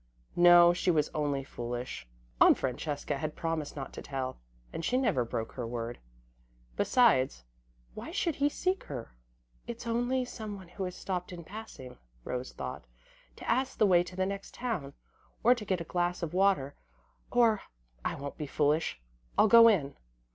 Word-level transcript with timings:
No, 0.35 0.73
she 0.73 0.89
was 0.89 1.11
only 1.13 1.43
foolish. 1.43 2.07
Aunt 2.41 2.57
Francesca 2.57 3.19
had 3.19 3.35
promised 3.35 3.75
not 3.75 3.93
to 3.93 4.01
tell, 4.01 4.39
and 4.73 4.83
she 4.83 4.97
never 4.97 5.23
broke 5.23 5.51
her 5.51 5.67
word. 5.67 5.99
Besides, 6.75 7.43
why 7.93 8.09
should 8.09 8.33
he 8.37 8.49
seek 8.49 8.85
her? 8.85 9.11
[Illustration: 9.67 9.67
musical 9.67 9.93
notation] 9.93 10.09
"It's 10.09 10.11
only 10.11 10.25
someone 10.25 10.67
who 10.69 10.83
has 10.85 10.95
stopped 10.95 11.31
in 11.31 11.43
passing," 11.43 11.97
Rose 12.23 12.51
thought, 12.51 12.85
"to 13.35 13.47
ask 13.47 13.77
the 13.77 13.85
way 13.85 14.01
to 14.01 14.15
the 14.15 14.25
next 14.25 14.55
town, 14.55 14.93
or 15.43 15.53
to 15.53 15.63
get 15.65 15.81
a 15.81 15.83
glass 15.83 16.23
of 16.23 16.33
water, 16.33 16.73
or 17.31 17.61
I 18.03 18.15
won't 18.15 18.39
be 18.39 18.47
foolish! 18.47 18.99
I'll 19.37 19.47
go 19.47 19.67
in!" 19.67 19.95